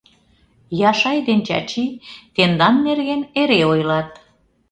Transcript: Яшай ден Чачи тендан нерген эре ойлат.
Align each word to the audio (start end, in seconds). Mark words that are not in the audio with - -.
Яшай 0.89 1.17
ден 1.27 1.39
Чачи 1.47 1.85
тендан 2.35 2.75
нерген 2.85 3.21
эре 3.41 3.61
ойлат. 3.71 4.09